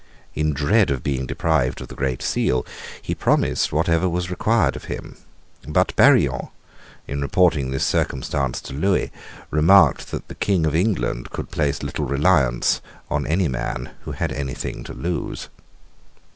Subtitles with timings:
[0.33, 2.65] In dread of being deprived of the Great Seal,
[2.99, 5.17] he promised whatever was required of him:
[5.67, 6.47] but Barillon,
[7.07, 9.11] in reporting this circumstance to Lewis,
[9.51, 14.31] remarked that the King of England could place little reliance on any man who had
[14.31, 15.49] any thing to lose.